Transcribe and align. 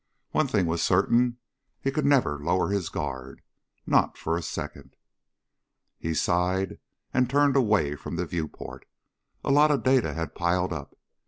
One 0.31 0.47
thing 0.47 0.65
was 0.65 0.81
certain. 0.81 1.37
He 1.79 1.91
could 1.91 2.07
never 2.07 2.39
lower 2.39 2.69
his 2.69 2.89
guard. 2.89 3.43
Not 3.85 4.17
for 4.17 4.35
a 4.35 4.41
second. 4.41 4.95
He 5.99 6.15
sighed 6.15 6.79
and 7.13 7.29
turned 7.29 7.55
away 7.55 7.95
from 7.95 8.15
the 8.15 8.25
viewport. 8.25 8.87
A 9.43 9.51
lot 9.51 9.69
of 9.69 9.83
data 9.83 10.15
had 10.15 10.33
piled 10.33 10.73
up. 10.73 10.97